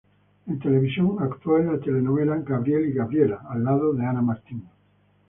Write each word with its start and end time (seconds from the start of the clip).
En 0.47 0.57
televisión 0.57 1.17
actuó 1.19 1.59
en 1.59 1.73
la 1.73 1.79
telenovela 1.79 2.37
"Gabriel 2.37 2.87
y 2.89 2.93
Gabriela" 2.93 3.45
al 3.47 3.63
lado 3.63 3.93
de 3.93 4.03
Ana 4.03 4.23
Martín. 4.23 4.63